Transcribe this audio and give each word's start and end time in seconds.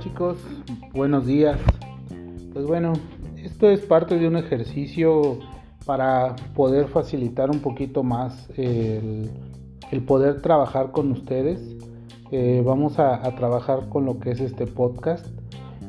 Chicos, 0.00 0.38
buenos 0.92 1.26
días. 1.26 1.58
Pues 2.52 2.66
bueno, 2.66 2.92
esto 3.36 3.70
es 3.70 3.80
parte 3.80 4.18
de 4.18 4.28
un 4.28 4.36
ejercicio 4.36 5.38
para 5.84 6.36
poder 6.54 6.88
facilitar 6.88 7.50
un 7.50 7.60
poquito 7.60 8.02
más 8.02 8.48
el, 8.56 9.30
poder 10.06 10.42
trabajar 10.42 10.92
con 10.92 11.12
ustedes. 11.12 11.76
Eh, 12.30 12.62
vamos 12.64 12.98
a, 12.98 13.22
trabajar 13.36 13.88
con 13.88 14.04
lo 14.04 14.18
que 14.18 14.32
es 14.32 14.40
este 14.40 14.66
podcast. 14.66 15.26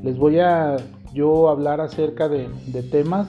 Les 0.04 0.18
voy 0.18 0.40
a 0.40 0.78
yo 1.14 1.50
hablar 1.50 1.82
acerca 1.82 2.30
de, 2.30 2.48
temas 2.92 3.28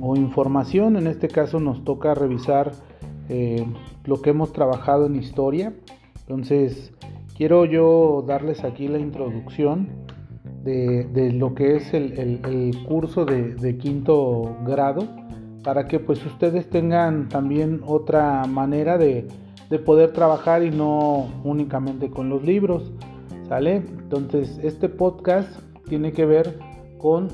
o 0.00 0.16
información. 0.16 0.96
En 0.96 1.06
este 1.06 1.28
caso 1.28 1.60
nos 1.60 1.84
toca 1.84 2.14
revisar 2.14 2.72
eh, 3.28 3.64
lo 4.04 4.20
que 4.20 4.30
hemos 4.30 4.52
trabajado 4.52 5.06
en 5.06 5.16
historia. 5.16 5.72
Entonces, 6.20 6.92
quiero 7.42 7.64
yo 7.64 8.22
darles 8.24 8.62
aquí 8.62 8.86
la 8.86 9.00
introducción 9.00 9.88
de, 10.62 11.32
lo 11.32 11.56
que 11.56 11.74
es 11.74 11.92
el, 11.92 12.70
curso 12.86 13.24
de, 13.24 13.78
quinto 13.78 14.58
grado 14.64 15.08
para 15.64 15.88
que 15.88 15.98
pues 15.98 16.24
ustedes 16.24 16.70
tengan 16.70 17.28
también 17.28 17.80
otra 17.84 18.44
manera 18.44 18.96
de, 18.96 19.26
poder 19.84 20.12
trabajar 20.12 20.62
y 20.62 20.70
no 20.70 21.32
únicamente 21.42 22.10
con 22.10 22.28
los 22.28 22.44
libros. 22.44 22.92
¿Sale? 23.48 23.78
Entonces 23.78 24.60
este 24.62 24.88
podcast 24.88 25.50
tiene 25.88 26.12
que 26.12 26.24
ver 26.24 26.60
con 26.98 27.26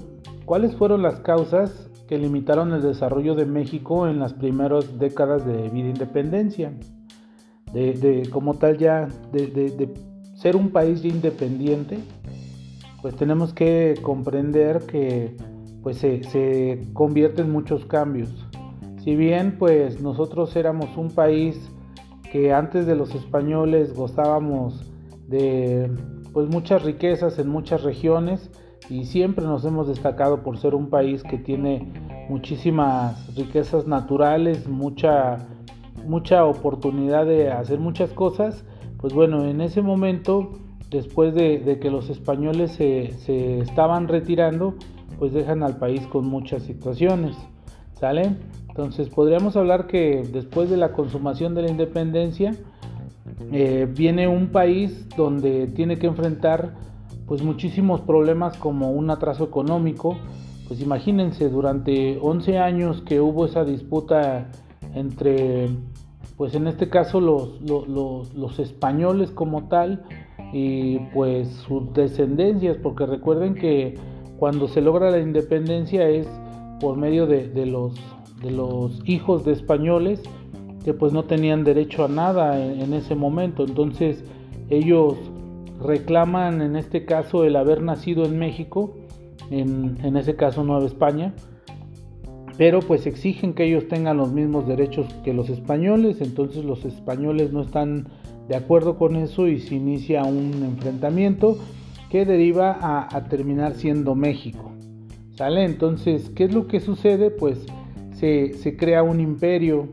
cuáles 0.46 0.74
fueron 0.74 1.02
las 1.02 1.20
causas 1.20 1.90
que 2.08 2.16
limitaron 2.16 2.72
el 2.72 2.80
desarrollo 2.80 3.34
de 3.34 3.44
México 3.44 4.08
en 4.08 4.20
las 4.20 4.32
primeras 4.32 4.98
décadas 4.98 5.44
de 5.44 5.68
vida 5.68 5.90
independencia 5.90 6.72
de, 7.72 8.28
como 8.32 8.54
tal 8.54 8.78
ya 8.78 9.08
de, 9.32 9.88
ser 10.34 10.56
un 10.56 10.70
país 10.70 11.04
independiente, 11.04 11.98
pues 13.02 13.16
tenemos 13.16 13.52
que 13.52 13.94
comprender 14.02 14.86
que 14.86 15.36
pues 15.82 15.98
se, 15.98 16.22
se 16.24 16.80
convierte 16.92 17.42
en 17.42 17.50
muchos 17.50 17.84
cambios. 17.86 18.46
Si 19.02 19.16
bien 19.16 19.56
pues 19.58 20.00
nosotros 20.00 20.54
éramos 20.56 20.96
un 20.96 21.10
país 21.10 21.70
que 22.30 22.52
antes 22.52 22.86
de 22.86 22.94
los 22.94 23.14
españoles 23.14 23.94
gozábamos 23.94 24.90
de 25.28 25.90
pues 26.32 26.48
muchas 26.48 26.82
riquezas 26.84 27.38
en 27.38 27.48
muchas 27.48 27.82
regiones 27.82 28.50
y 28.90 29.04
siempre 29.04 29.44
nos 29.44 29.64
hemos 29.64 29.88
destacado 29.88 30.42
por 30.42 30.58
ser 30.58 30.74
un 30.74 30.88
país 30.88 31.22
que 31.22 31.38
tiene 31.38 31.92
muchísimas 32.28 33.34
riquezas 33.34 33.86
naturales, 33.86 34.68
mucha 34.68 35.48
mucha 36.08 36.44
oportunidad 36.44 37.26
de 37.26 37.50
hacer 37.52 37.78
muchas 37.78 38.10
cosas, 38.12 38.64
pues 38.98 39.12
bueno, 39.12 39.44
en 39.44 39.60
ese 39.60 39.82
momento, 39.82 40.58
después 40.90 41.34
de, 41.34 41.78
que 41.80 41.90
los 41.90 42.10
españoles 42.10 42.72
se, 42.72 43.60
estaban 43.60 44.08
retirando, 44.08 44.74
pues 45.18 45.32
dejan 45.32 45.62
al 45.62 45.76
país 45.76 46.06
con 46.06 46.26
muchas 46.26 46.62
situaciones, 46.62 47.36
¿sale? 47.92 48.36
Entonces 48.68 49.08
podríamos 49.08 49.56
hablar 49.56 49.86
que 49.86 50.26
después 50.32 50.70
de 50.70 50.76
la 50.76 50.92
consumación 50.92 51.54
de 51.54 51.62
la 51.62 51.70
independencia, 51.70 52.54
eh, 53.52 53.86
viene 53.94 54.26
un 54.26 54.48
país 54.48 55.08
donde 55.16 55.66
tiene 55.68 55.98
que 55.98 56.06
enfrentar 56.06 56.74
pues 57.26 57.42
muchísimos 57.42 58.00
problemas 58.00 58.56
como 58.56 58.90
un 58.90 59.10
atraso 59.10 59.44
económico, 59.44 60.16
pues 60.66 60.80
imagínense 60.80 61.48
durante 61.48 62.18
11 62.20 62.58
años 62.58 63.02
que 63.02 63.20
hubo 63.20 63.46
esa 63.46 63.64
disputa 63.64 64.48
entre, 64.94 65.68
pues 66.36 66.54
en 66.54 66.66
este 66.68 66.88
caso 66.88 67.20
los, 67.20 67.60
los, 67.60 68.58
españoles 68.58 69.30
como 69.30 69.68
tal 69.68 70.04
y 70.52 70.98
pues 71.12 71.48
sus 71.48 71.92
descendencias, 71.92 72.76
porque 72.76 73.06
recuerden 73.06 73.54
que 73.54 73.94
cuando 74.38 74.68
se 74.68 74.80
logra 74.80 75.10
la 75.10 75.18
independencia 75.18 76.08
es 76.08 76.28
por 76.80 76.96
medio 76.96 77.26
de, 77.26 77.66
los, 77.66 79.02
hijos 79.04 79.44
de 79.44 79.52
españoles 79.52 80.22
que 80.84 80.94
pues 80.94 81.12
no 81.12 81.24
tenían 81.24 81.64
derecho 81.64 82.04
a 82.04 82.08
nada 82.08 82.64
en, 82.64 82.94
ese 82.94 83.14
momento, 83.14 83.64
entonces 83.64 84.24
ellos 84.70 85.16
reclaman 85.82 86.62
en 86.62 86.76
este 86.76 87.04
caso 87.04 87.44
el 87.44 87.56
haber 87.56 87.82
nacido 87.82 88.24
en 88.24 88.38
México, 88.38 88.94
en, 89.50 89.98
en 90.04 90.16
ese 90.16 90.36
caso 90.36 90.62
Nueva 90.62 90.86
España, 90.86 91.34
pero 92.58 92.80
pues 92.80 93.06
exigen 93.06 93.54
que 93.54 93.64
ellos 93.64 93.86
tengan 93.86 94.16
los 94.16 94.32
mismos 94.32 94.66
derechos 94.66 95.06
que 95.24 95.32
los 95.32 95.48
españoles, 95.48 96.20
entonces 96.20 96.64
los 96.64 96.84
españoles 96.84 97.52
no 97.52 97.62
están 97.62 98.08
de 98.48 98.56
acuerdo 98.56 98.98
con 98.98 99.14
eso 99.14 99.46
y 99.46 99.60
se 99.60 99.76
inicia 99.76 100.24
un 100.24 100.64
enfrentamiento 100.64 101.56
que 102.10 102.24
deriva 102.24 102.76
a, 102.80 103.24
terminar 103.28 103.74
siendo 103.74 104.16
México. 104.16 104.72
¿Sale? 105.36 105.64
Entonces, 105.64 106.30
¿qué 106.30 106.44
es 106.44 106.54
lo 106.54 106.66
que 106.66 106.80
sucede? 106.80 107.30
Pues 107.30 107.64
se, 108.14 108.76
crea 108.76 109.04
un 109.04 109.20
imperio 109.20 109.90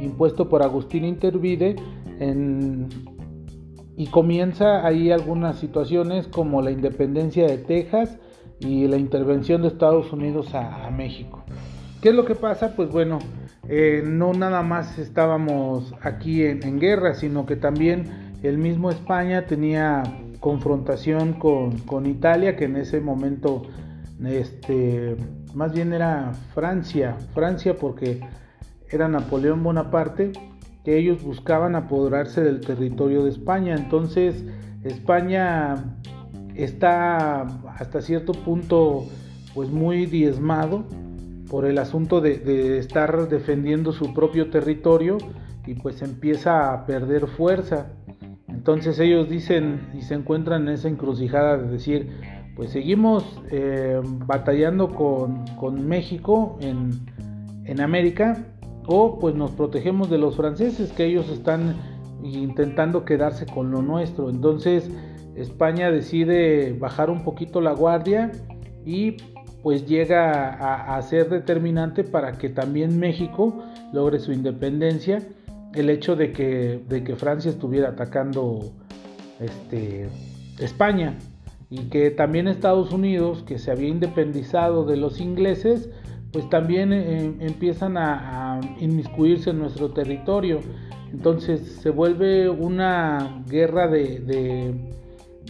impuesto 0.00 0.48
por 0.48 0.64
Agustín 0.64 1.04
Intervide 1.04 1.76
y 3.96 4.06
comienza 4.06 4.84
ahí 4.84 5.12
algunas 5.12 5.60
situaciones 5.60 6.26
como 6.26 6.60
la 6.60 6.72
independencia 6.72 7.46
de 7.46 7.58
Texas 7.58 8.18
y 8.58 8.88
la 8.88 8.96
intervención 8.96 9.62
de 9.62 9.68
Estados 9.68 10.12
Unidos 10.12 10.52
a 10.54 10.90
México. 10.90 11.44
¿Qué 12.00 12.08
es 12.08 12.14
lo 12.14 12.24
que 12.24 12.34
pasa? 12.34 12.74
Pues 12.74 12.88
bueno, 12.90 13.18
eh, 13.68 14.02
no 14.06 14.32
nada 14.32 14.62
más 14.62 14.98
estábamos 14.98 15.94
aquí 16.00 16.42
en, 16.44 16.80
guerra, 16.80 17.12
sino 17.12 17.44
que 17.44 17.56
también 17.56 18.32
el 18.42 18.56
mismo 18.56 18.90
España 18.90 19.44
tenía 19.46 20.02
confrontación 20.40 21.34
con, 21.34 22.06
Italia, 22.06 22.56
que 22.56 22.64
en 22.64 22.76
ese 22.76 23.02
momento, 23.02 23.64
este, 24.24 25.14
más 25.52 25.74
bien 25.74 25.92
era 25.92 26.32
Francia, 26.54 27.16
Francia 27.34 27.76
porque 27.76 28.20
era 28.88 29.06
Napoleón 29.06 29.62
Bonaparte, 29.62 30.32
que 30.84 30.96
ellos 30.96 31.22
buscaban 31.22 31.76
apoderarse 31.76 32.40
del 32.40 32.62
territorio 32.62 33.24
de 33.24 33.30
España. 33.30 33.74
Entonces, 33.74 34.42
España 34.84 35.74
está 36.54 37.42
hasta 37.76 38.00
cierto 38.00 38.32
punto 38.32 39.04
pues 39.54 39.68
muy 39.68 40.06
diezmado 40.06 40.86
por 41.50 41.66
el 41.66 41.78
asunto 41.78 42.20
de, 42.20 42.78
estar 42.78 43.28
defendiendo 43.28 43.92
su 43.92 44.14
propio 44.14 44.50
territorio 44.50 45.18
y 45.66 45.74
pues 45.74 46.00
empieza 46.00 46.72
a 46.72 46.86
perder 46.86 47.26
fuerza. 47.26 47.88
Entonces 48.48 48.98
ellos 49.00 49.28
dicen 49.28 49.88
y 49.98 50.02
se 50.02 50.14
encuentran 50.14 50.68
en 50.68 50.74
esa 50.74 50.88
encrucijada 50.88 51.58
de 51.58 51.68
decir, 51.68 52.10
pues 52.54 52.70
seguimos 52.70 53.42
eh, 53.50 54.00
batallando 54.26 54.94
con, 54.94 55.88
México 55.88 56.56
en, 56.60 56.90
en, 57.64 57.80
América 57.80 58.46
o 58.86 59.18
pues 59.18 59.34
nos 59.34 59.50
protegemos 59.50 60.08
de 60.08 60.18
los 60.18 60.36
franceses 60.36 60.92
que 60.92 61.04
ellos 61.04 61.28
están 61.30 61.76
intentando 62.22 63.04
quedarse 63.04 63.44
con 63.46 63.72
lo 63.72 63.82
nuestro. 63.82 64.30
Entonces 64.30 64.88
España 65.34 65.90
decide 65.90 66.76
bajar 66.78 67.10
un 67.10 67.24
poquito 67.24 67.60
la 67.60 67.72
guardia 67.72 68.30
y 68.84 69.16
pues 69.62 69.86
llega 69.86 70.94
a, 70.94 71.02
ser 71.02 71.28
determinante 71.28 72.04
para 72.04 72.32
que 72.32 72.48
también 72.48 72.98
México 72.98 73.62
logre 73.92 74.18
su 74.18 74.32
independencia. 74.32 75.22
El 75.74 75.90
hecho 75.90 76.16
de 76.16 76.32
que, 76.32 76.80
de 76.88 77.04
que 77.04 77.14
Francia 77.16 77.50
estuviera 77.50 77.90
atacando 77.90 78.72
este, 79.38 80.08
España 80.58 81.16
y 81.68 81.84
que 81.90 82.10
también 82.10 82.48
Estados 82.48 82.92
Unidos, 82.92 83.44
que 83.46 83.58
se 83.58 83.70
había 83.70 83.88
independizado 83.88 84.84
de 84.84 84.96
los 84.96 85.20
ingleses, 85.20 85.90
pues 86.32 86.48
también 86.48 86.92
eh, 86.92 87.34
empiezan 87.40 87.96
a, 87.96 88.60
inmiscuirse 88.80 89.50
en 89.50 89.58
nuestro 89.58 89.90
territorio. 89.90 90.60
Entonces 91.12 91.60
se 91.82 91.90
vuelve 91.90 92.48
una 92.48 93.44
guerra 93.48 93.88
de, 93.88 94.20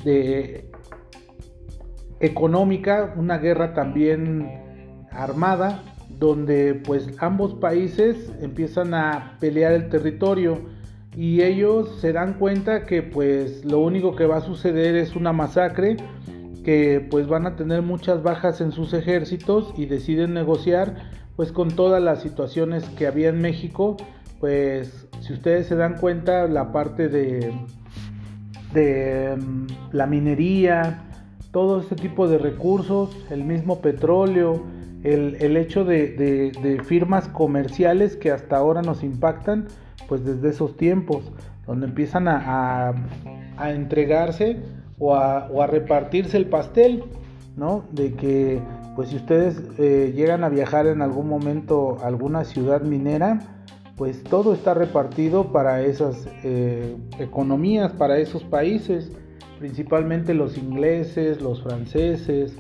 de 0.05 0.70
económica, 2.21 3.15
una 3.17 3.39
guerra 3.39 3.75
también 3.75 5.07
armada, 5.11 5.83
donde 6.19 6.75
pues 6.75 7.09
ambos 7.19 7.55
países 7.55 8.31
empiezan 8.41 8.95
a 8.95 9.37
pelear 9.41 9.73
el 9.73 9.89
territorio 9.89 10.61
y 11.17 11.43
ellos 11.43 11.99
se 12.01 12.13
dan 12.13 12.35
cuenta 12.35 12.87
que 12.87 13.03
pues 13.03 13.65
lo 13.65 13.81
único 13.81 14.15
que 14.15 14.27
va 14.27 14.37
a 14.37 14.41
suceder 14.43 14.95
es 14.97 15.17
una 15.17 15.33
masacre, 15.33 15.97
que 16.63 17.07
pues 17.11 17.27
van 17.27 17.47
a 17.47 17.57
tener 17.57 17.83
muchas 17.83 18.23
bajas 18.23 18.61
en 18.61 18.71
sus 18.71 18.93
ejércitos 18.93 19.73
y 19.77 19.87
deciden 19.87 20.35
negociar 20.35 20.95
pues 21.37 21.53
con 21.53 21.71
todas 21.71 22.03
las 22.03 22.23
situaciones 22.23 22.85
que 22.91 23.07
había 23.07 23.31
en 23.31 23.41
México, 23.41 23.97
pues 24.41 25.09
si 25.21 25.33
ustedes 25.33 25.67
se 25.67 25.75
dan 25.75 25.97
cuenta 25.97 26.47
la 26.47 26.71
parte 26.71 27.09
de, 27.09 27.53
de 28.75 29.37
mm, 29.37 29.67
la 29.93 30.07
minería, 30.07 31.10
todo 31.53 31.81
este 31.81 31.97
tipo 31.97 32.29
de 32.29 32.39
recursos, 32.39 33.17
el 33.31 33.45
mismo 33.45 33.81
petróleo, 33.81 34.63
el, 35.03 35.57
hecho 35.57 35.85
de, 35.85 36.83
firmas 36.85 37.29
comerciales 37.29 38.17
que 38.17 38.31
hasta 38.31 38.57
ahora 38.57 38.83
nos 38.83 39.03
impactan, 39.03 39.67
pues 40.09 40.25
desde 40.25 40.51
esos 40.51 40.77
tiempos, 40.77 41.25
donde 41.67 41.87
empiezan 41.87 42.29
a, 42.29 42.93
entregarse 43.65 44.59
o 44.99 45.15
a, 45.15 45.67
repartirse 45.67 46.37
el 46.37 46.47
pastel, 46.47 47.05
¿no? 47.57 47.85
De 47.93 48.15
que, 48.15 48.61
pues 48.95 49.09
si 49.09 49.17
ustedes 49.17 49.63
eh, 49.79 50.13
llegan 50.15 50.45
a 50.45 50.49
viajar 50.49 50.87
en 50.87 51.03
algún 51.03 51.29
momento 51.29 51.99
a 52.03 52.07
alguna 52.07 52.45
ciudad 52.45 52.83
minera, 52.83 53.41
pues 53.97 54.23
todo 54.23 54.55
está 54.55 54.75
repartido 54.75 55.53
para 55.53 55.83
esas 55.83 56.27
eh, 56.43 56.97
economías, 57.19 57.93
para 57.93 58.19
esos 58.19 58.45
países, 58.45 59.13
principalmente 59.61 60.33
los 60.33 60.57
ingleses, 60.57 61.43
los 61.43 61.63
franceses, 61.63 62.57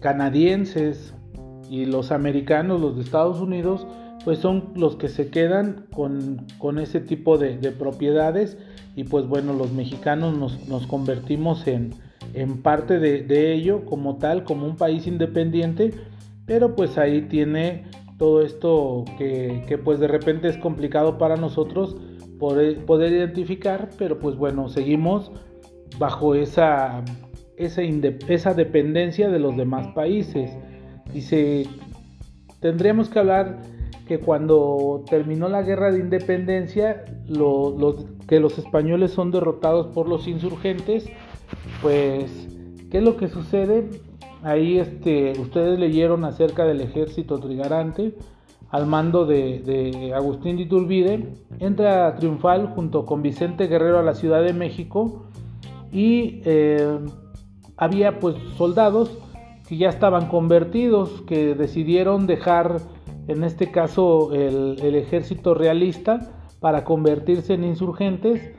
canadienses 0.00 1.12
y 1.68 1.84
los 1.84 2.10
americanos, 2.12 2.80
los 2.80 2.96
de 2.96 3.02
Estados 3.02 3.40
Unidos, 3.40 3.86
pues 4.24 4.38
son 4.38 4.70
los 4.74 4.96
que 4.96 5.08
se 5.08 5.28
quedan 5.28 5.84
con, 5.92 6.78
ese 6.78 7.00
tipo 7.00 7.36
de, 7.36 7.56
propiedades 7.72 8.56
y 8.96 9.04
pues 9.04 9.26
bueno, 9.26 9.52
los 9.52 9.72
mexicanos 9.72 10.36
nos, 10.66 10.86
convertimos 10.86 11.66
en, 11.66 11.92
parte 12.62 12.98
de, 12.98 13.52
ello 13.52 13.84
como 13.84 14.16
tal, 14.16 14.42
como 14.42 14.66
un 14.66 14.76
país 14.76 15.06
independiente, 15.06 15.92
pero 16.46 16.74
pues 16.74 16.96
ahí 16.96 17.20
tiene 17.22 17.84
todo 18.16 18.40
esto 18.40 19.04
que, 19.18 19.78
pues 19.84 20.00
de 20.00 20.08
repente 20.08 20.48
es 20.48 20.56
complicado 20.56 21.18
para 21.18 21.36
nosotros 21.36 21.96
poder, 22.38 22.86
poder 22.86 23.12
identificar, 23.12 23.90
pero 23.98 24.18
pues 24.18 24.36
bueno, 24.36 24.70
seguimos 24.70 25.30
bajo 25.98 26.34
esa, 26.34 27.02
esa, 27.56 27.82
esa 27.82 28.54
dependencia 28.54 29.28
de 29.28 29.38
los 29.38 29.56
demás 29.56 29.88
países. 29.88 30.50
Dice, 31.12 31.66
tendríamos 32.60 33.08
que 33.08 33.18
hablar 33.18 33.58
que 34.06 34.18
cuando 34.18 35.04
terminó 35.08 35.48
la 35.48 35.62
guerra 35.62 35.92
de 35.92 36.00
independencia, 36.00 37.04
que 38.26 38.40
los 38.40 38.58
españoles 38.58 39.12
son 39.12 39.30
derrotados 39.30 39.86
por 39.88 40.08
los 40.08 40.26
insurgentes, 40.26 41.08
pues, 41.80 42.48
¿qué 42.90 42.98
es 42.98 43.04
lo 43.04 43.16
que 43.16 43.28
sucede? 43.28 43.88
Ahí 44.42 44.78
este, 44.78 45.32
ustedes 45.38 45.78
leyeron 45.78 46.24
acerca 46.24 46.64
del 46.64 46.80
ejército 46.80 47.38
trigarante 47.38 48.14
al 48.70 48.86
mando 48.86 49.26
de, 49.26 50.12
Agustín 50.14 50.56
de 50.56 50.62
Iturbide, 50.62 51.34
entra 51.58 52.14
triunfal 52.14 52.68
junto 52.68 53.04
con 53.04 53.20
Vicente 53.20 53.66
Guerrero 53.66 53.98
a 53.98 54.02
la 54.02 54.14
Ciudad 54.14 54.42
de 54.42 54.52
México 54.52 55.24
y 55.92 56.42
eh, 56.44 56.98
había 57.76 58.18
pues 58.18 58.36
soldados 58.56 59.18
que 59.68 59.76
ya 59.76 59.88
estaban 59.88 60.26
convertidos, 60.26 61.22
que 61.22 61.54
decidieron 61.54 62.26
dejar 62.26 62.80
en 63.28 63.44
este 63.44 63.70
caso 63.70 64.32
el, 64.34 64.94
ejército 64.94 65.54
realista, 65.54 66.32
para 66.58 66.84
convertirse 66.84 67.54
en 67.54 67.64
insurgentes 67.64 68.52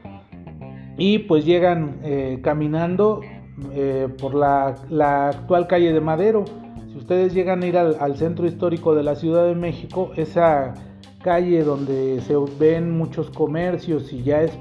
y 0.98 1.20
pues 1.20 1.46
llegan 1.46 2.00
eh, 2.04 2.40
caminando 2.42 3.22
eh, 3.74 4.08
por 4.20 4.34
la, 4.34 5.28
actual 5.28 5.68
calle 5.68 5.94
de 5.94 6.02
Madero. 6.02 6.46
Si 6.88 6.98
ustedes 6.98 7.34
llegan 7.34 7.62
a 7.64 7.68
ir 7.68 7.78
al, 7.78 8.16
centro 8.16 8.48
histórico 8.48 8.96
de 8.96 9.04
la 9.04 9.16
Ciudad 9.16 9.46
de 9.46 9.56
México, 9.56 10.12
esa 10.16 10.74
calle 11.22 11.64
donde 11.64 12.22
se 12.22 12.36
ven 12.60 12.98
muchos 12.98 13.30
comercios 13.30 14.12
y 14.12 14.24
ya 14.24 14.42
es 14.42 14.58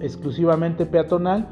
exclusivamente 0.00 0.84
peatonal, 0.84 1.48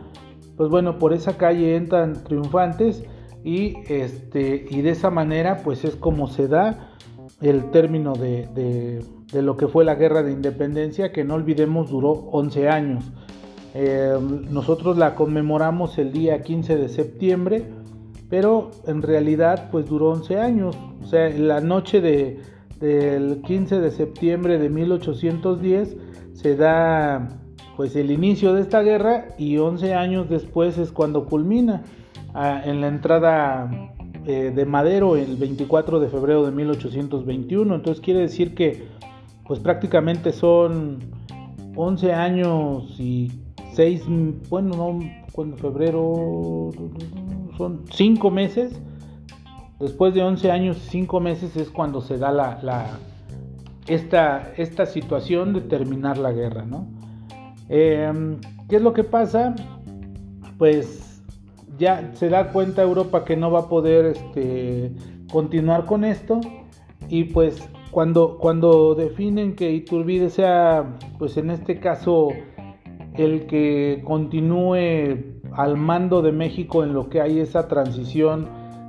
pues 0.61 0.69
bueno, 0.69 0.99
por 0.99 1.15
esa 1.15 1.39
calle 1.39 1.75
entran 1.75 2.23
triunfantes 2.23 3.03
y, 3.43 3.79
este, 3.89 4.67
y 4.69 4.83
de 4.83 4.91
esa 4.91 5.09
manera 5.09 5.63
pues 5.65 5.87
es 5.87 5.97
como 5.97 6.29
se 6.29 6.49
da 6.49 6.91
el 7.41 7.71
término 7.71 8.13
de, 8.13 9.03
lo 9.33 9.57
que 9.57 9.69
fue 9.69 9.87
la 9.87 9.95
guerra 9.95 10.23
de 10.23 10.33
independencia, 10.33 11.13
que 11.13 11.25
no 11.25 11.37
olvidemos 11.37 11.89
duró 11.89 12.11
11 12.11 12.69
años. 12.69 13.11
Eh, 13.73 14.15
nosotros 14.51 14.99
la 14.99 15.15
conmemoramos 15.15 15.97
el 15.97 16.13
día 16.13 16.43
15 16.43 16.77
de 16.77 16.91
septiembre, 16.91 17.65
pero 18.29 18.71
en 18.87 19.01
realidad 19.01 19.71
pues 19.71 19.87
duró 19.87 20.11
11 20.11 20.41
años. 20.41 20.77
O 21.03 21.07
sea, 21.07 21.31
la 21.31 21.63
noche 21.63 22.03
de, 22.03 22.39
del 22.81 23.41
15 23.41 23.81
de 23.81 23.91
septiembre 23.91 24.59
de 24.59 24.69
1810 24.69 25.97
se 26.35 26.55
da 26.55 27.40
pues 27.81 27.97
el 27.97 28.11
inicio 28.11 28.53
de 28.53 28.61
esta 28.61 28.83
guerra 28.83 29.29
y 29.39 29.57
11 29.57 29.95
años 29.95 30.29
después 30.29 30.77
es 30.77 30.93
cuando 30.93 31.25
culmina 31.25 31.83
ah, 32.35 32.61
en 32.63 32.83
la 32.83 32.89
entrada 32.89 33.71
eh, 34.27 34.53
de 34.55 34.67
Madero 34.67 35.17
el 35.17 35.37
24 35.37 35.99
de 35.99 36.09
febrero 36.11 36.45
de 36.45 36.53
1821. 36.53 37.75
Entonces 37.75 38.03
quiere 38.03 38.21
decir 38.21 38.55
que 38.55 38.87
pues 39.47 39.61
prácticamente 39.61 40.33
son 40.33 40.99
11 41.75 42.13
años 42.13 43.01
y 43.01 43.33
6, 43.73 44.03
bueno, 44.51 44.77
no, 44.77 44.99
cuando 45.33 45.57
febrero 45.57 46.69
son 47.57 47.85
5 47.91 48.31
meses. 48.31 48.79
Después 49.79 50.13
de 50.13 50.21
11 50.21 50.51
años 50.51 50.77
y 50.77 50.91
5 50.91 51.19
meses 51.21 51.57
es 51.57 51.71
cuando 51.71 52.03
se 52.03 52.19
da 52.19 52.31
la, 52.31 52.99
esta, 53.87 54.53
esta 54.59 54.85
situación 54.85 55.55
de 55.55 55.63
terminar 55.63 56.19
la 56.19 56.33
guerra, 56.33 56.67
¿no? 56.67 57.00
Em, 57.73 58.41
¿Qué 58.69 58.77
es 58.77 58.83
lo 58.83 58.93
que 58.93 59.05
pasa? 59.05 59.55
Pues 60.59 61.23
ya 61.79 62.11
se 62.15 62.29
da 62.29 62.51
cuenta 62.51 62.83
Europa 62.83 63.25
que 63.25 63.37
no 63.37 63.51
va 63.53 63.61
a 63.61 63.69
poder 63.69 64.07
este, 64.07 64.93
continuar 65.33 65.87
con 65.87 66.05
esto 66.05 66.41
y 67.09 67.25
pues 67.25 67.69
cuando, 67.93 68.39
cuando 68.39 68.97
definen 68.97 69.55
que 69.55 69.71
Iturbide 69.73 70.31
sea, 70.31 70.97
pues 71.19 71.37
en 71.37 71.51
este 71.51 71.79
caso, 71.79 72.29
el 73.15 73.47
que 73.47 74.03
continúe 74.05 75.39
al 75.53 75.77
mando 75.77 76.23
de 76.23 76.33
México 76.33 76.83
en 76.83 76.93
lo 76.93 77.09
que 77.09 77.21
hay 77.21 77.39
esa 77.39 77.69
transición 77.69 78.49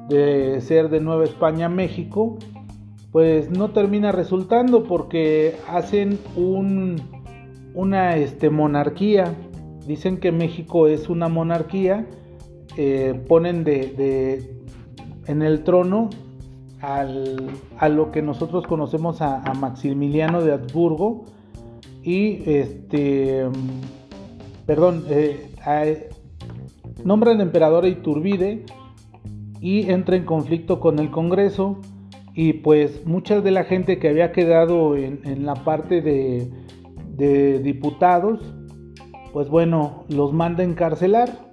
de 0.10 0.60
ser 0.60 0.90
de 0.90 1.02
Nueva 1.02 1.24
España 1.24 1.68
a 1.68 1.70
México, 1.70 2.38
pues 3.12 3.52
no 3.52 3.70
termina 3.70 4.12
resultando 4.12 4.84
porque 4.84 5.56
hacen 5.68 6.20
un, 6.36 7.21
una 7.74 8.16
este, 8.18 8.50
monarquía. 8.50 9.36
Dicen 9.88 10.18
que 10.18 10.32
México 10.32 10.88
es 10.88 11.10
una 11.10 11.28
monarquía 11.28 12.08
eh, 12.78 13.22
ponen 13.28 13.66
de, 13.66 14.50
en 15.28 15.42
el 15.42 15.64
trono 15.64 16.10
a 16.82 17.90
lo 17.90 18.12
que 18.12 18.22
nosotros 18.22 18.66
conocemos 18.66 19.22
a, 19.22 19.42
Maximiliano 19.60 20.42
de 20.42 20.54
Habsburgo 20.54 21.26
y 22.02 22.50
este 22.50 23.46
perdón 24.66 25.04
eh, 25.10 26.10
nombran 27.04 27.42
emperador 27.42 27.84
a 27.84 27.88
Iturbide 27.88 28.66
y 29.60 29.92
entra 29.92 30.16
en 30.16 30.24
conflicto 30.24 30.80
con 30.80 30.98
el 31.00 31.12
Congreso 31.12 31.78
y 32.34 32.54
pues 32.54 33.06
mucha 33.06 33.42
de 33.42 33.52
la 33.52 33.66
gente 33.66 34.00
que 34.00 34.08
había 34.08 34.32
quedado 34.32 34.96
en, 34.96 35.46
la 35.46 35.56
parte 35.56 36.02
de, 36.02 36.50
de 37.22 37.60
diputados 37.60 38.40
pues 39.34 39.50
bueno 39.50 40.06
los 40.10 40.34
manda 40.34 40.64
a 40.64 40.68
encarcelar 40.68 41.52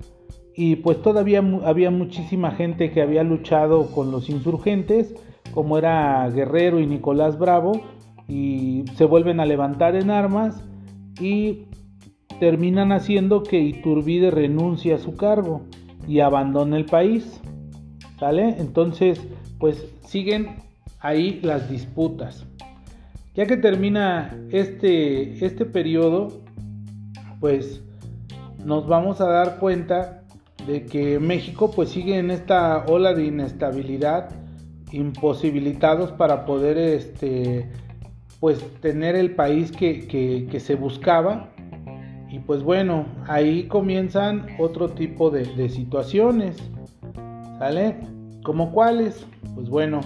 y 0.60 0.74
pues 0.74 1.00
todavía 1.02 1.40
había 1.64 1.92
muchísima 1.92 2.50
gente 2.50 2.90
que 2.90 3.00
había 3.00 3.22
luchado 3.22 3.92
con 3.92 4.10
los 4.10 4.28
insurgentes, 4.28 5.14
como 5.52 5.78
era 5.78 6.28
Guerrero 6.30 6.80
y 6.80 6.86
Nicolás 6.88 7.38
Bravo, 7.38 7.80
y 8.26 8.82
se 8.96 9.04
vuelven 9.04 9.38
a 9.38 9.46
levantar 9.46 9.94
en 9.94 10.10
armas 10.10 10.60
y 11.20 11.66
terminan 12.40 12.90
haciendo 12.90 13.44
que 13.44 13.60
Iturbide 13.60 14.32
renuncie 14.32 14.94
a 14.94 14.98
su 14.98 15.16
cargo 15.16 15.62
y 16.08 16.18
abandone 16.18 16.76
el 16.76 16.86
país. 16.86 17.40
¿Sale? 18.18 18.56
Entonces, 18.58 19.24
pues 19.60 19.86
siguen 20.04 20.56
ahí 20.98 21.38
las 21.44 21.70
disputas. 21.70 22.44
Ya 23.38 23.46
que 23.46 23.56
termina 23.56 24.36
este, 24.50 25.46
este 25.46 25.64
periodo, 25.64 26.42
pues 27.38 27.80
nos 28.64 28.88
vamos 28.88 29.20
a 29.20 29.28
dar 29.28 29.60
cuenta 29.60 30.24
de 30.66 30.84
que 30.86 31.20
México 31.20 31.70
pues 31.70 31.90
sigue 31.90 32.18
en 32.18 32.32
esta 32.32 32.84
ola 32.88 33.14
de 33.14 33.26
inestabilidad, 33.26 34.30
imposibilitados 34.90 36.10
para 36.10 36.46
poder 36.46 36.78
este, 36.78 37.70
pues 38.40 38.58
tener 38.80 39.14
el 39.14 39.36
país 39.36 39.70
que, 39.70 40.58
se 40.58 40.74
buscaba. 40.74 41.50
Y 42.28 42.40
pues 42.40 42.64
bueno, 42.64 43.06
ahí 43.28 43.68
comienzan 43.68 44.48
otro 44.58 44.88
tipo 44.88 45.30
de, 45.30 45.68
situaciones. 45.68 46.56
¿Sale? 47.60 47.98
¿Como 48.42 48.72
cuáles? 48.72 49.24
Pues 49.54 49.68
bueno, 49.68 50.00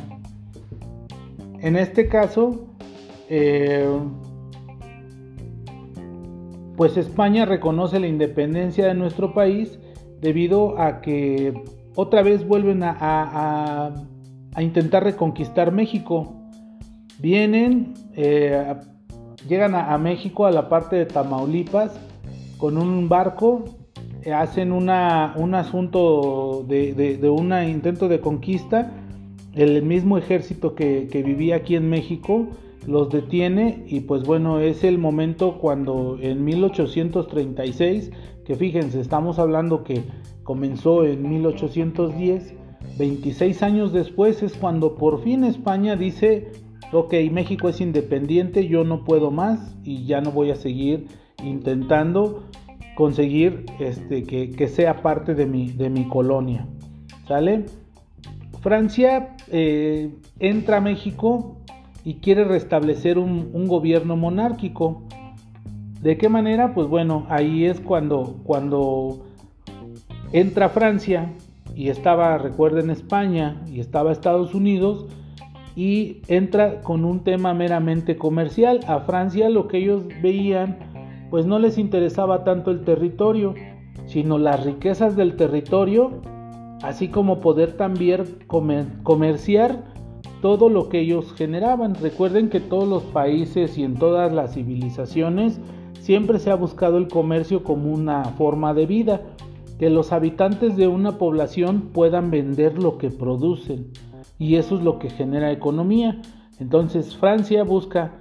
en 1.61 1.77
este 1.77 2.09
caso, 2.09 2.67
eh, 3.35 3.89
pues 6.77 6.99
España 6.99 7.47
reconoce 7.47 7.99
la 7.99 8.07
independencia 8.07 8.87
de 8.87 8.95
nuestro 8.95 9.33
país 9.33 9.79
debido 10.21 10.79
a 10.79 11.01
que 11.01 11.55
otra 11.95 12.23
vez 12.23 12.47
vuelven 12.47 12.83
a, 12.85 13.91
intentar 14.61 15.05
reconquistar 15.05 15.73
México. 15.73 16.35
Vienen, 17.21 17.95
eh, 18.17 18.75
llegan 19.49 19.77
a, 19.77 19.97
México, 19.97 20.45
a 20.45 20.51
la 20.51 20.69
parte 20.69 20.97
de 20.97 21.07
Tamaulipas, 21.07 21.99
con 22.59 22.77
un 22.77 23.09
barco 23.09 23.65
hacen 24.31 24.73
una, 24.73 25.33
un 25.39 25.55
asunto 25.55 26.67
de, 26.69 27.19
un 27.31 27.55
intento 27.67 28.09
de 28.09 28.21
conquista, 28.21 28.93
el 29.55 29.83
mismo 29.83 30.19
ejército 30.19 30.75
que, 30.75 31.09
vivía 31.25 31.57
aquí 31.57 31.77
en 31.77 31.89
México 31.89 32.49
los 32.87 33.11
detiene 33.11 33.85
y 33.87 34.01
pues 34.01 34.25
bueno, 34.25 34.61
es 34.61 34.85
el 34.85 34.99
momento 34.99 35.59
cuando 35.59 36.19
en 36.21 36.45
1836, 36.45 38.11
que 38.45 38.57
fíjense, 38.57 39.01
estamos 39.01 39.39
hablando 39.39 39.85
que 39.85 40.03
comenzó 40.43 41.05
en 41.05 41.29
1810, 41.29 42.55
26 42.99 43.63
años 43.63 43.93
después 43.93 44.43
es 44.43 44.57
cuando 44.57 44.97
por 44.97 45.23
fin 45.23 45.45
España 45.45 45.97
dice, 45.97 46.51
ok, 46.93 47.15
México 47.31 47.69
es 47.69 47.81
independiente, 47.81 48.67
yo 48.67 48.85
no 48.85 49.05
puedo 49.05 49.31
más 49.31 49.77
y 49.85 50.05
ya 50.05 50.21
no 50.21 50.33
voy 50.33 50.51
a 50.51 50.57
seguir 50.57 51.07
intentando 51.43 52.45
conseguir 52.95 53.67
este, 53.79 54.25
que, 54.25 54.69
sea 54.69 55.03
parte 55.03 55.35
de 55.35 55.47
mi, 55.47 55.71
de 55.71 55.89
mi 55.89 56.09
colonia. 56.09 56.67
¿Sale? 57.27 57.65
Francia 58.61 59.37
eh, 59.51 60.11
entra 60.39 60.77
a 60.77 60.81
México 60.81 61.62
y 62.05 62.15
quiere 62.15 62.45
restablecer 62.45 63.19
un, 63.19 63.67
gobierno 63.67 64.17
monárquico. 64.17 65.03
¿De 66.01 66.17
qué 66.17 66.29
manera? 66.29 66.75
Pues 66.75 66.89
bueno, 66.89 67.27
ahí 67.29 67.65
es 67.65 67.81
cuando, 67.81 68.41
cuando 68.45 69.25
entra 70.33 70.69
Francia 70.69 71.33
y 71.77 71.89
estaba, 71.89 72.39
recuerden, 72.39 72.91
España 72.91 73.63
y 73.67 73.81
estaba 73.81 74.13
Estados 74.13 74.55
Unidos 74.55 75.07
y 75.77 76.19
entra 76.29 76.81
con 76.81 77.05
un 77.05 77.21
tema 77.21 77.55
meramente 77.55 78.17
comercial. 78.17 78.81
A 78.89 79.01
Francia 79.01 79.49
lo 79.49 79.69
que 79.69 79.79
ellos 79.79 80.03
veían 80.21 80.79
pues 81.31 81.47
no 81.47 81.59
les 81.59 81.79
interesaba 81.79 82.45
tanto 82.45 82.71
el 82.71 82.85
territorio, 82.85 83.55
sino 84.05 84.37
las 84.37 84.67
riquezas 84.67 85.17
del 85.17 85.37
territorio, 85.37 86.21
así 86.83 87.09
como 87.09 87.41
poder 87.41 87.73
también 87.73 88.25
comerciar 88.47 89.92
todo 90.43 90.69
lo 90.69 90.91
que 90.91 91.01
ellos 91.01 91.33
generaban. 91.33 91.95
Recuerden 91.95 92.51
que 92.51 92.61
todos 92.61 92.87
los 92.87 93.05
países 93.05 93.79
y 93.79 93.85
en 93.85 93.95
todas 93.95 94.31
las 94.31 94.53
civilizaciones 94.53 95.59
siempre 96.01 96.39
se 96.39 96.51
ha 96.51 96.57
buscado 96.57 96.99
el 96.99 97.09
comercio 97.09 97.63
como 97.63 97.91
una 97.91 98.25
forma 98.25 98.75
de 98.75 98.85
vida, 98.85 99.23
que 99.79 99.89
los 99.89 100.13
habitantes 100.13 100.77
de 100.77 100.89
una 100.89 101.17
población 101.17 101.91
puedan 101.95 102.31
vender 102.31 102.83
lo 102.83 102.99
que 102.99 103.11
producen 103.11 103.87
y 104.39 104.57
eso 104.57 104.77
es 104.77 104.83
lo 104.83 104.99
que 104.99 105.09
genera 105.09 105.53
economía. 105.53 106.21
Entonces 106.59 107.17
Francia 107.17 107.63
busca 107.63 108.13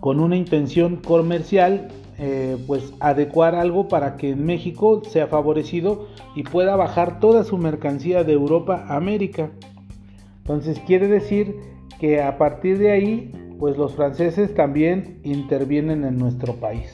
con 0.00 0.18
una 0.18 0.36
intención 0.36 0.96
comercial 0.96 1.88
eh, 2.18 2.56
pues 2.66 2.92
adecuar 3.00 3.54
algo 3.54 3.88
para 3.88 4.16
que 4.16 4.30
en 4.30 4.44
México 4.44 5.02
sea 5.08 5.28
favorecido 5.28 6.08
y 6.34 6.42
pueda 6.42 6.76
bajar 6.76 7.20
toda 7.20 7.44
su 7.44 7.58
mercancía 7.58 8.24
de 8.24 8.32
Europa 8.32 8.84
a 8.88 8.96
América. 8.96 9.52
Entonces 10.42 10.80
quiere 10.86 11.08
decir 11.08 11.56
que 11.98 12.20
a 12.20 12.36
partir 12.36 12.78
de 12.78 12.90
ahí, 12.90 13.32
pues 13.58 13.76
los 13.76 13.94
franceses 13.94 14.54
también 14.54 15.20
intervienen 15.22 16.04
en 16.04 16.18
nuestro 16.18 16.54
país. 16.54 16.90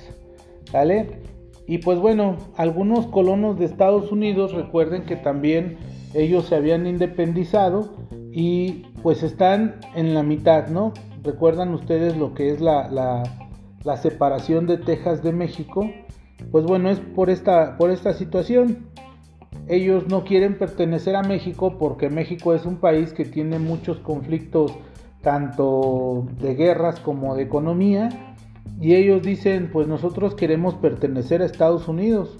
¿Vale? 0.72 1.22
Y 1.66 1.78
pues 1.78 1.98
bueno, 1.98 2.36
algunos 2.56 3.06
colonos 3.06 3.58
de 3.58 3.64
Estados 3.64 4.12
Unidos 4.12 4.52
recuerden 4.52 5.04
que 5.04 5.16
también 5.16 5.78
ellos 6.14 6.46
se 6.46 6.56
habían 6.56 6.86
independizado 6.86 7.90
y 8.30 8.84
pues 9.02 9.22
están 9.22 9.80
en 9.94 10.14
la 10.14 10.22
mitad, 10.22 10.68
¿no? 10.68 10.92
Recuerdan 11.22 11.72
ustedes 11.74 12.16
lo 12.16 12.34
que 12.34 12.50
es 12.50 12.60
la, 12.60 12.88
la 13.84 13.96
separación 13.96 14.66
de 14.66 14.78
Texas 14.78 15.22
de 15.22 15.32
México, 15.32 15.90
pues 16.50 16.64
bueno, 16.64 16.90
es 16.90 17.00
por 17.00 17.30
esta, 17.30 17.76
por 17.76 17.90
esta 17.90 18.12
situación. 18.12 18.86
Ellos 19.68 20.08
no 20.08 20.25
quieren 20.25 20.56
pertenecer 20.58 21.14
a 21.16 21.22
México 21.22 21.76
porque 21.78 22.08
México 22.08 22.54
es 22.54 22.64
un 22.64 22.76
país 22.76 23.12
que 23.12 23.25
tiene 23.25 23.58
muchos 23.58 23.98
conflictos, 23.98 24.72
tanto 25.22 26.26
de 26.40 26.54
guerras 26.54 27.00
como 27.00 27.34
de 27.34 27.42
economía, 27.42 28.08
y 28.80 28.94
ellos 28.94 29.22
dicen, 29.22 29.70
pues 29.72 29.88
nosotros 29.88 30.34
queremos 30.34 30.75
pertenecer 30.75 31.42
a 31.42 31.46
Estados 31.46 31.88
Unidos. 31.88 32.37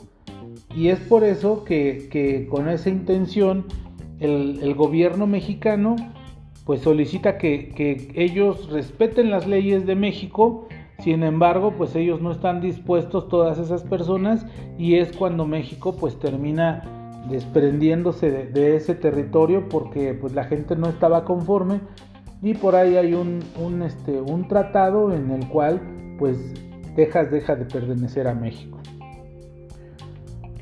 Y 0.75 0.89
es 0.89 1.01
por 1.01 1.25
eso 1.25 1.65
que, 1.65 2.47
con 2.51 2.69
esa 2.69 2.89
intención 2.89 3.67
el, 4.21 4.75
gobierno 4.75 5.27
mexicano 5.27 5.97
pues 6.65 6.83
solicita 6.83 7.39
que, 7.39 7.71
que 7.71 8.13
ellos 8.15 8.71
respeten 8.71 9.31
las 9.31 9.47
leyes 9.47 9.87
de 9.87 9.95
México 9.95 10.69
sin 10.99 11.23
embargo, 11.23 11.75
pues 11.79 11.95
ellos 11.95 12.21
no 12.21 12.33
están 12.33 12.61
dispuestos, 12.61 13.29
todas 13.29 13.59
esas 13.59 13.85
personas, 13.85 14.45
y 14.79 14.97
es 14.97 15.17
cuando 15.17 15.47
México 15.47 15.97
pues 15.97 16.19
termina 16.19 16.83
desprendiéndose 17.29 18.31
de, 18.31 18.77
ese 18.77 18.95
territorio 18.95 19.69
porque 19.69 20.15
pues 20.15 20.35
la 20.35 20.45
gente 20.45 20.77
no 20.77 20.89
estaba 20.89 21.25
conforme 21.25 21.81
y 22.43 22.55
por 22.55 22.77
ahí 22.77 22.97
hay 22.97 23.15
un, 23.15 23.43
este, 23.83 24.21
un 24.21 24.49
tratado 24.49 25.13
en 25.13 25.31
el 25.31 25.49
cual 25.49 25.81
pues 26.19 26.37
Texas 26.97 27.31
deja 27.31 27.57
de 27.57 27.65
pertenecer 27.65 28.27
a 28.29 28.35
México. 28.35 28.79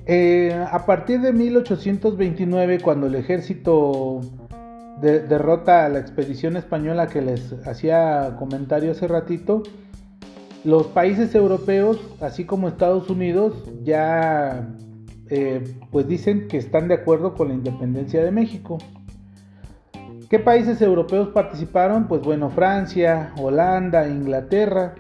Eh, 0.07 0.55
a 0.71 0.87
partir 0.87 1.21
de 1.21 1.33
1829, 1.33 2.81
cuando 2.81 3.09
el 3.09 3.17
ejército 3.17 4.21
derrota 5.01 5.85
a 5.85 5.89
la 5.89 5.99
expedición 5.99 6.57
española 6.57 7.09
que 7.09 7.21
les 7.21 7.53
hacía 7.67 8.37
comentario 8.39 8.93
hace 8.93 9.09
ratito, 9.09 9.63
los 10.65 10.87
países 10.89 11.35
europeos, 11.35 12.01
así 12.21 12.45
como 12.45 12.69
Estados 12.69 13.11
Unidos, 13.11 13.55
ya 13.85 14.69
eh, 15.31 15.63
pues 15.91 16.07
dicen 16.07 16.49
que 16.49 16.57
están 16.57 16.89
de 16.89 16.95
acuerdo 16.95 17.35
con 17.35 17.49
la 17.49 17.55
independencia 17.55 18.23
de 18.23 18.31
México. 18.31 18.79
¿Qué 20.29 20.39
países 20.41 20.83
europeos 20.83 21.29
participaron? 21.29 22.09
Pues 22.09 22.23
bueno, 22.23 22.51
Francia, 22.51 23.33
Holanda, 23.41 24.09
Inglaterra. 24.09 24.97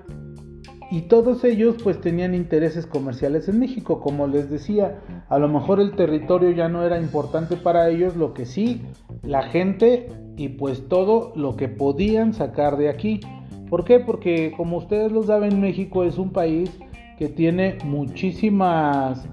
Y 0.88 1.02
todos 1.02 1.42
ellos 1.42 1.76
pues 1.83 2.00
tenían 2.00 2.33
intereses 2.33 2.87
comerciales 2.87 3.49
en 3.49 3.59
México. 3.59 4.00
Como 4.00 4.28
les 4.28 4.50
decía, 4.50 5.00
a 5.28 5.38
lo 5.40 5.49
mejor 5.49 5.80
el 5.80 5.97
territorio 5.97 6.50
ya 6.52 6.68
no 6.68 6.85
era 6.85 7.00
importante 7.00 7.56
para 7.56 7.88
ellos, 7.88 8.14
lo 8.14 8.35
que 8.35 8.47
sí, 8.47 8.83
la 9.23 9.42
gente 9.42 10.09
y 10.37 10.50
pues 10.50 10.88
todo 10.88 11.33
lo 11.35 11.56
que 11.56 11.68
podían 11.68 12.33
sacar 12.33 12.76
de 12.76 12.88
aquí. 12.88 13.21
¿Por 13.68 13.85
qué? 13.85 13.99
Porque 13.99 14.52
como 14.56 14.76
ustedes 14.76 15.11
lo 15.11 15.25
saben, 15.25 15.61
México 15.61 16.04
es 16.04 16.18
un 16.18 16.30
país 16.30 16.71
que 17.18 17.28
tiene 17.28 17.78
muchísimas 17.85 19.26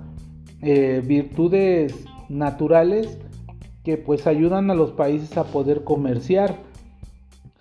eh, 0.63 1.01
virtudes 1.05 2.05
naturales 2.29 3.17
que 3.83 3.97
pues 3.97 4.27
ayudan 4.27 4.71
a 4.71 4.75
los 4.75 4.91
países 4.91 5.37
a 5.37 5.43
poder 5.43 5.83
comerciar, 5.83 6.57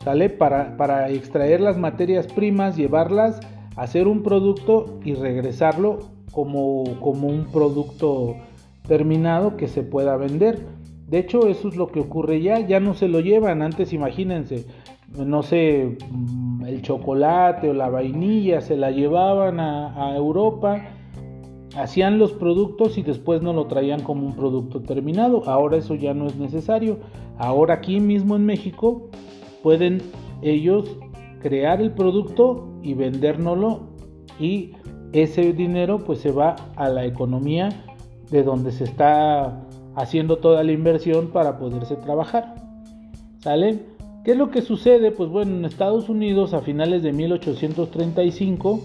¿sale? 0.04 0.30
Para, 0.30 0.76
para 0.76 1.10
extraer 1.10 1.60
las 1.60 1.78
materias 1.78 2.26
primas, 2.26 2.76
llevarlas, 2.76 3.40
hacer 3.76 4.06
un 4.06 4.22
producto 4.22 5.00
y 5.04 5.14
regresarlo 5.14 5.98
como, 6.30 6.84
como 7.00 7.28
un 7.28 7.46
producto 7.46 8.36
terminado 8.86 9.56
que 9.56 9.68
se 9.68 9.82
pueda 9.82 10.16
vender. 10.16 10.60
De 11.08 11.18
hecho, 11.18 11.46
eso 11.46 11.68
es 11.68 11.76
lo 11.76 11.88
que 11.88 12.00
ocurre 12.00 12.40
ya, 12.40 12.60
ya 12.60 12.80
no 12.80 12.94
se 12.94 13.08
lo 13.08 13.20
llevan, 13.20 13.62
antes 13.62 13.92
imagínense, 13.92 14.64
no 15.16 15.42
sé, 15.42 15.98
mm, 16.10 16.64
el 16.64 16.82
chocolate 16.82 17.68
o 17.68 17.74
la 17.74 17.88
vainilla, 17.88 18.60
se 18.60 18.76
la 18.76 18.90
llevaban 18.90 19.60
a, 19.60 20.16
Europa, 20.16 20.82
hacían 21.76 22.18
los 22.18 22.32
productos 22.32 22.98
y 22.98 23.02
después 23.02 23.42
no 23.42 23.52
lo 23.52 23.66
traían 23.66 24.02
como 24.02 24.26
un 24.26 24.34
producto 24.34 24.80
terminado. 24.80 25.48
Ahora 25.48 25.76
eso 25.76 25.94
ya 25.94 26.14
no 26.14 26.26
es 26.26 26.36
necesario. 26.36 26.98
Ahora 27.38 27.74
aquí 27.74 28.00
mismo 28.00 28.36
en 28.36 28.44
México 28.44 29.08
pueden 29.62 30.02
ellos 30.42 30.96
crear 31.40 31.80
el 31.80 31.92
producto 31.92 32.68
y 32.82 32.94
vendérnoslo 32.94 33.80
y 34.38 34.72
ese 35.12 35.52
dinero 35.52 35.98
pues 35.98 36.20
se 36.20 36.30
va 36.30 36.56
a 36.76 36.88
la 36.88 37.04
economía 37.04 37.68
de 38.30 38.42
donde 38.42 38.72
se 38.72 38.84
está 38.84 39.62
haciendo 39.94 40.38
toda 40.38 40.62
la 40.64 40.72
inversión 40.72 41.28
para 41.28 41.58
poderse 41.58 41.96
trabajar. 41.96 42.54
¿Sale? 43.40 43.80
¿Qué 44.24 44.32
es 44.32 44.36
lo 44.36 44.50
que 44.50 44.62
sucede? 44.62 45.10
Pues 45.10 45.28
bueno, 45.28 45.56
en 45.56 45.64
Estados 45.64 46.08
Unidos 46.08 46.54
a 46.54 46.60
finales 46.60 47.02
de 47.02 47.12
1835, 47.12 48.80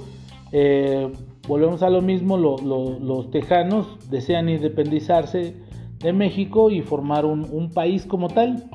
eh, 0.52 1.12
volvemos 1.48 1.84
a 1.84 1.90
lo 1.90 2.02
mismo, 2.02 2.38
los 2.38 3.32
tejanos 3.32 3.98
desean 4.10 4.50
independizarse 4.50 5.56
de 6.00 6.14
México 6.14 6.70
y 6.70 6.82
formar 6.82 7.26
un, 7.26 7.70
país 7.74 8.06
como 8.06 8.28
tal. 8.28 8.70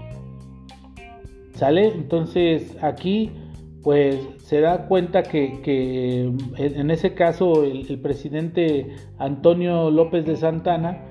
¿Sale? 1.54 1.88
Entonces 1.88 2.76
aquí 2.82 3.30
pues 3.82 4.16
se 4.38 4.60
da 4.60 4.86
cuenta 4.86 5.22
que, 5.22 6.32
en 6.56 6.90
ese 6.90 7.14
caso 7.14 7.64
el, 7.64 7.86
el, 7.88 8.00
presidente 8.00 8.94
Antonio 9.18 9.90
López 9.90 10.24
de 10.24 10.36
Santana 10.36 11.04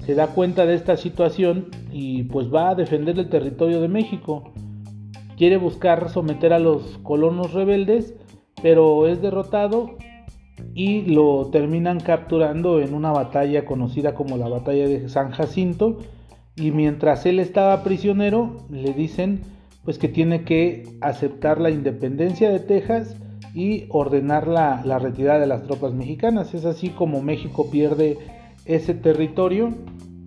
se 0.00 0.14
da 0.14 0.28
cuenta 0.28 0.66
de 0.66 0.74
esta 0.74 0.96
situación 0.96 1.68
y 1.90 2.24
pues 2.24 2.52
va 2.52 2.70
a 2.70 2.74
defender 2.74 3.18
el 3.18 3.28
territorio 3.28 3.80
de 3.80 3.88
México 3.88 4.52
quiere 5.38 5.56
buscar 5.56 6.10
someter 6.10 6.52
a 6.52 6.58
los 6.58 6.98
colonos 7.04 7.52
rebeldes, 7.52 8.14
pero 8.60 9.06
es 9.06 9.22
derrotado 9.22 9.96
y 10.74 11.02
lo 11.02 11.48
terminan 11.50 12.00
capturando 12.00 12.80
en 12.80 12.94
una 12.94 13.12
batalla 13.12 13.64
conocida 13.64 14.14
como 14.14 14.36
la 14.36 14.48
batalla 14.48 14.86
de 14.86 15.08
San 15.08 15.30
Jacinto 15.30 15.98
y 16.56 16.72
mientras 16.72 17.26
él 17.26 17.38
estaba 17.38 17.82
prisionero 17.84 18.66
le 18.70 18.92
dicen 18.92 19.40
pues 19.84 19.98
que 19.98 20.08
tiene 20.08 20.42
que 20.42 20.86
aceptar 21.00 21.60
la 21.60 21.70
independencia 21.70 22.50
de 22.50 22.60
Texas 22.60 23.16
y 23.54 23.86
ordenar 23.88 24.46
la, 24.46 24.82
la 24.84 24.98
retirada 24.98 25.40
de 25.40 25.46
las 25.46 25.62
tropas 25.62 25.94
mexicanas. 25.94 26.52
Es 26.54 26.64
así 26.64 26.90
como 26.90 27.22
México 27.22 27.70
pierde 27.70 28.18
ese 28.66 28.94
territorio 28.94 29.72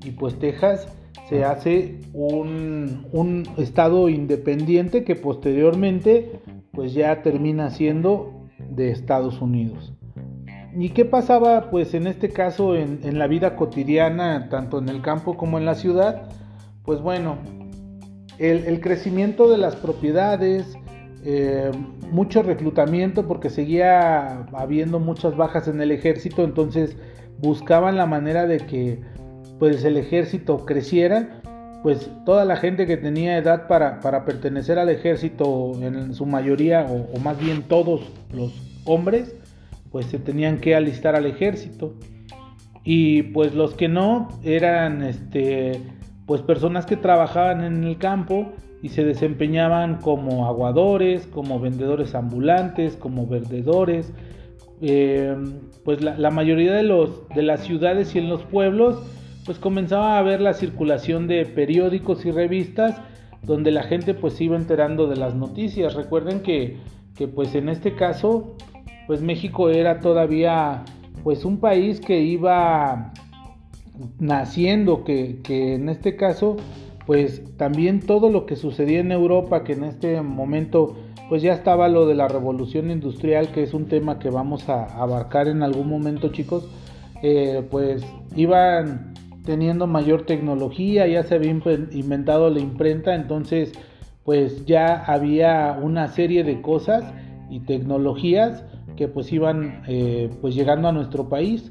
y 0.04 0.12
pues 0.12 0.40
Texas 0.40 0.88
se 1.30 1.44
hace 1.46 2.00
un, 2.14 3.08
un, 3.14 3.48
estado 3.58 4.10
independiente 4.10 5.04
que 5.04 5.16
posteriormente 5.16 6.42
pues 6.72 6.94
ya 6.94 7.22
termina 7.22 7.70
siendo 7.70 8.50
de 8.70 8.92
Estados 8.92 9.42
Unidos. 9.42 9.94
¿Y 10.78 10.90
qué 10.90 11.06
pasaba 11.06 11.70
pues 11.70 11.94
en 11.94 12.08
este 12.08 12.30
caso 12.30 12.76
en, 12.76 13.18
la 13.18 13.28
vida 13.28 13.56
cotidiana, 13.56 14.48
tanto 14.50 14.80
en 14.80 14.90
el 14.90 15.02
campo 15.02 15.36
como 15.36 15.58
en 15.58 15.66
la 15.66 15.76
ciudad? 15.76 16.30
Pues 16.84 17.02
bueno, 17.02 17.38
el, 18.38 18.80
crecimiento 18.80 19.50
de 19.50 19.58
las 19.58 19.76
propiedades, 19.76 20.78
eh, 21.24 21.72
mucho 22.12 22.42
reclutamiento 22.42 23.28
porque 23.28 23.50
seguía 23.50 24.46
habiendo 24.54 25.00
muchas 25.00 25.36
bajas 25.36 25.68
en 25.68 25.82
el 25.82 25.92
ejército, 25.92 26.44
entonces 26.44 26.96
buscaban 27.40 27.98
la 27.98 28.06
manera 28.06 28.48
de 28.48 28.58
que 28.58 29.02
pues 29.60 29.84
el 29.84 29.98
ejército 29.98 30.66
creciera, 30.66 31.42
pues 31.84 32.10
toda 32.26 32.46
la 32.46 32.56
gente 32.56 32.86
que 32.88 32.98
tenía 32.98 33.38
edad 33.38 33.68
para, 33.68 34.00
para 34.00 34.26
pertenecer 34.26 34.80
al 34.80 34.90
ejército, 34.90 35.74
en 35.82 36.14
su 36.14 36.26
mayoría, 36.26 36.86
o, 36.86 37.20
más 37.20 37.40
bien 37.40 37.64
todos 37.64 38.02
los 38.34 38.54
hombres, 38.86 39.36
pues 39.92 40.06
se 40.08 40.20
tenían 40.20 40.60
que 40.60 40.76
alistar 40.76 41.16
al 41.16 41.26
ejército. 41.26 41.94
Y 42.84 43.24
pues 43.24 43.54
los 43.54 43.76
que 43.76 43.88
no 43.88 44.30
eran 44.44 45.04
este 45.04 45.82
pues 46.26 46.42
personas 46.42 46.86
que 46.86 46.96
trabajaban 46.96 47.64
en 47.64 47.84
el 47.84 47.98
campo 47.98 48.54
y 48.82 48.90
se 48.90 49.04
desempeñaban 49.04 49.98
como 49.98 50.48
aguadores, 50.48 51.28
como 51.28 51.60
vendedores 51.60 52.16
ambulantes, 52.16 52.96
como 52.96 53.28
vendedores. 53.28 54.12
Eh, 54.82 55.36
pues 55.84 56.02
la, 56.02 56.18
la, 56.18 56.32
mayoría 56.32 56.74
de, 56.74 56.84
los, 56.84 57.28
de 57.36 57.44
las 57.44 57.62
ciudades 57.62 58.16
y 58.16 58.20
en 58.20 58.30
los 58.30 58.42
pueblos 58.44 59.04
pues 59.46 59.60
comenzaba 59.60 60.16
a 60.16 60.20
haber 60.20 60.42
la 60.42 60.54
circulación 60.54 61.28
de 61.28 61.46
periódicos 61.46 62.26
y 62.26 62.32
revistas 62.32 63.00
donde 63.44 63.72
la 63.72 63.84
gente 63.84 64.14
pues 64.14 64.40
iba 64.42 64.56
enterando 64.56 65.08
de 65.08 65.18
las 65.18 65.36
noticias. 65.36 65.96
Recuerden 65.96 66.42
que, 66.42 66.78
que 67.16 67.28
pues 67.28 67.56
en 67.56 67.70
este 67.70 67.96
caso 67.96 68.56
pues 69.12 69.22
México 69.22 69.70
era 69.70 70.00
todavía 70.00 70.86
pues 71.26 71.44
un 71.44 71.58
país 71.58 72.00
que 72.00 72.22
iba 72.22 73.12
naciendo, 74.20 75.04
que, 75.04 75.42
que 75.44 75.76
en 75.76 75.90
este 75.90 76.16
caso 76.16 76.56
pues 77.06 77.44
también 77.58 78.00
todo 78.00 78.30
lo 78.30 78.46
que 78.46 78.56
sucedía 78.56 79.02
en 79.02 79.12
Europa, 79.12 79.66
que 79.66 79.74
en 79.74 79.84
este 79.84 80.22
momento 80.22 80.96
pues 81.28 81.42
ya 81.42 81.52
estaba 81.52 81.90
lo 81.90 82.06
de 82.06 82.16
la 82.16 82.30
revolución 82.30 82.90
industrial, 82.90 83.50
que 83.52 83.64
es 83.64 83.74
un 83.74 83.88
tema 83.88 84.18
que 84.18 84.30
vamos 84.30 84.70
a 84.70 84.86
abarcar 84.86 85.50
en 85.50 85.62
algún 85.62 85.90
momento 85.90 86.30
chicos, 86.30 86.70
eh, 87.22 87.68
pues 87.70 88.06
iban 88.38 89.14
teniendo 89.44 89.88
mayor 89.88 90.22
tecnología, 90.26 91.06
ya 91.06 91.24
se 91.24 91.36
había 91.36 91.52
inventado 91.52 92.50
la 92.50 92.62
imprenta, 92.62 93.14
entonces 93.14 93.74
pues 94.24 94.66
ya 94.66 95.04
había 95.04 95.78
una 95.84 96.08
serie 96.08 96.46
de 96.46 96.62
cosas 96.62 97.04
y 97.50 97.60
tecnologías 97.60 98.64
que 98.96 99.08
pues 99.08 99.32
iban 99.32 99.84
eh, 99.88 100.30
pues 100.42 100.56
llegando 100.56 100.88
a 100.88 100.92
nuestro 100.92 101.30
país. 101.30 101.70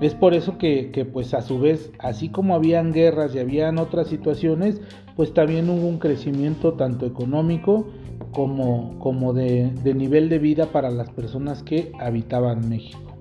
Es 0.00 0.14
por 0.14 0.32
eso 0.32 0.58
que, 0.58 0.92
que, 0.92 1.04
pues 1.04 1.34
a 1.34 1.42
su 1.42 1.58
vez, 1.58 1.90
así 1.98 2.28
como 2.28 2.54
habían 2.54 2.92
guerras 2.92 3.34
y 3.34 3.40
habían 3.40 3.78
otras 3.78 4.06
situaciones, 4.06 4.80
pues 5.16 5.34
también 5.34 5.68
hubo 5.68 5.88
un 5.88 5.98
crecimiento 5.98 6.74
tanto 6.74 7.04
económico 7.04 7.88
como, 8.32 8.96
como 9.00 9.32
de, 9.32 9.72
de 9.82 9.94
nivel 9.94 10.28
de 10.28 10.38
vida 10.38 10.66
para 10.66 10.90
las 10.90 11.10
personas 11.10 11.64
que 11.64 11.90
habitaban 11.98 12.68
México. 12.68 13.16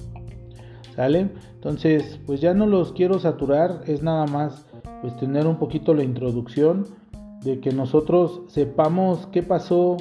¿Sale? 0.95 1.31
Entonces, 1.55 2.19
pues 2.27 2.41
ya 2.41 2.53
no 2.53 2.67
los 2.67 2.93
quiero 2.93 3.17
saturar, 3.19 3.81
es 3.87 4.03
nada 4.03 4.27
más 4.27 4.67
pues 5.01 5.15
tener 5.17 5.47
un 5.47 5.57
poquito 5.57 5.93
la 5.93 6.03
introducción 6.03 6.85
de 7.43 7.59
que 7.59 7.71
nosotros 7.71 8.41
sepamos 8.47 9.27
qué 9.31 9.43
pasó 9.43 9.97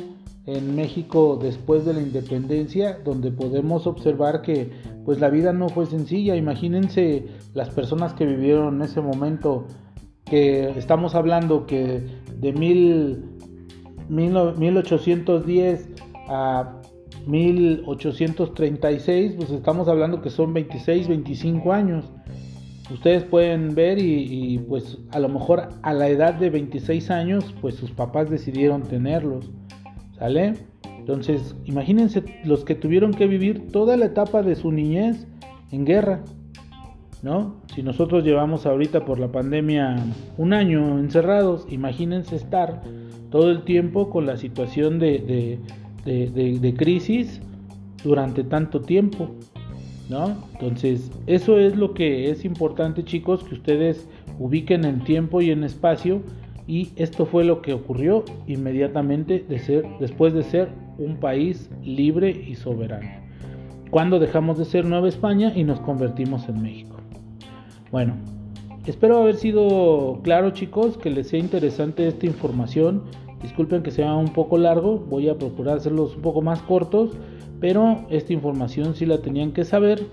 en 0.46 0.76
México 0.76 1.38
después 1.40 1.84
de 1.84 1.92
la 1.92 2.00
independencia, 2.00 2.98
donde 3.04 3.32
podemos 3.32 3.86
observar 3.86 4.40
que 4.42 4.70
pues 5.04 5.20
la 5.20 5.28
vida 5.28 5.52
no 5.52 5.68
fue 5.68 5.86
sencilla. 5.86 6.36
Imagínense 6.36 7.26
las 7.52 7.70
personas 7.70 8.14
que 8.14 8.26
vivieron 8.26 8.76
en 8.76 8.82
ese 8.82 9.00
momento, 9.00 9.66
que 10.24 10.70
estamos 10.70 11.16
hablando 11.16 11.66
que 11.66 12.00
de 12.38 12.52
mil, 12.52 13.24
mil 14.08 14.34
1810 14.56 15.88
a 16.28 16.80
1836, 17.26 19.34
pues 19.36 19.50
estamos 19.50 19.88
hablando 19.88 20.22
que 20.22 20.30
son 20.30 20.54
26, 20.54 21.08
25 21.08 21.72
años. 21.72 22.04
Ustedes 22.92 23.24
pueden 23.24 23.74
ver 23.74 23.98
y, 23.98 24.28
y 24.30 24.58
pues 24.58 24.98
a 25.10 25.18
lo 25.18 25.28
mejor 25.28 25.70
a 25.82 25.92
la 25.92 26.08
edad 26.08 26.34
de 26.34 26.50
26 26.50 27.10
años, 27.10 27.52
pues 27.60 27.74
sus 27.74 27.90
papás 27.90 28.30
decidieron 28.30 28.84
tenerlos. 28.84 29.50
¿Sale? 30.18 30.54
Entonces, 30.98 31.54
imagínense 31.64 32.24
los 32.44 32.64
que 32.64 32.74
tuvieron 32.74 33.12
que 33.12 33.26
vivir 33.26 33.68
toda 33.70 33.96
la 33.96 34.06
etapa 34.06 34.42
de 34.42 34.56
su 34.56 34.72
niñez 34.72 35.26
en 35.70 35.84
guerra, 35.84 36.22
¿no? 37.22 37.56
Si 37.74 37.82
nosotros 37.82 38.24
llevamos 38.24 38.66
ahorita 38.66 39.04
por 39.04 39.18
la 39.18 39.30
pandemia 39.30 39.96
un 40.36 40.52
año 40.52 40.98
encerrados, 40.98 41.66
imagínense 41.70 42.34
estar 42.36 42.82
todo 43.30 43.50
el 43.50 43.62
tiempo 43.62 44.10
con 44.10 44.26
la 44.26 44.36
situación 44.36 44.98
de, 44.98 45.60
de, 46.04 46.58
de, 46.58 46.74
crisis 46.74 47.40
durante 48.02 48.44
tanto 48.44 48.80
tiempo, 48.80 49.30
¿no? 50.08 50.36
Entonces, 50.54 51.10
eso 51.26 51.58
es 51.58 51.76
lo 51.76 51.94
que 51.94 52.30
es 52.30 52.44
importante, 52.44 53.04
chicos, 53.04 53.44
que 53.44 53.54
ustedes 53.54 54.08
ubiquen 54.38 54.84
en 54.84 55.04
tiempo 55.04 55.40
y 55.40 55.50
en 55.50 55.64
espacio 55.64 56.22
y 56.66 56.90
esto 56.96 57.26
fue 57.26 57.44
lo 57.44 57.62
que 57.62 57.72
ocurrió 57.72 58.24
inmediatamente 58.46 59.44
después 60.00 60.34
de 60.34 60.42
ser 60.42 60.68
un 60.98 61.16
país 61.16 61.70
libre 61.82 62.30
y 62.30 62.54
soberano. 62.54 63.08
Cuando 63.90 64.18
dejamos 64.18 64.58
de 64.58 64.64
ser 64.64 64.84
Nueva 64.84 65.08
España 65.08 65.52
y 65.54 65.64
nos 65.64 65.80
convertimos 65.80 66.48
en 66.48 66.62
México. 66.62 66.96
Bueno, 67.92 68.14
espero 68.84 69.18
haber 69.18 69.36
sido 69.36 70.20
claro 70.22 70.50
chicos, 70.50 70.98
que 70.98 71.10
les 71.10 71.28
sea 71.28 71.38
interesante 71.38 72.06
esta 72.08 72.26
información. 72.26 73.04
Disculpen 73.42 73.82
que 73.82 73.92
sea 73.92 74.14
un 74.14 74.32
poco 74.32 74.58
largo, 74.58 74.98
voy 74.98 75.28
a 75.28 75.38
procurar 75.38 75.76
hacerlos 75.76 76.16
un 76.16 76.22
poco 76.22 76.42
más 76.42 76.62
cortos, 76.62 77.12
pero 77.60 78.06
esta 78.10 78.32
información 78.32 78.94
sí 78.94 79.06
la 79.06 79.18
tenían 79.18 79.52
que 79.52 79.64
saber 79.64 80.04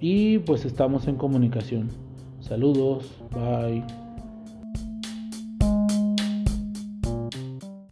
y 0.00 0.38
pues 0.38 0.64
estamos 0.64 1.06
en 1.08 1.16
comunicación. 1.16 1.88
Saludos, 2.40 3.20
bye. 3.32 4.09